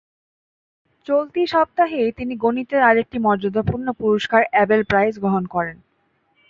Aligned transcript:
চলতি 1.07 1.41
সপ্তাহেই 1.47 2.09
তিনি 2.11 2.33
গণিতের 2.37 2.81
আরেকটি 2.83 3.17
মর্যাদাপূর্ণ 3.19 3.87
পুরস্কার 3.99 4.41
অ্যাবেল 4.51 4.81
প্রাইজ 4.83 5.13
গ্রহণ 5.19 5.43
করেন। 5.45 5.77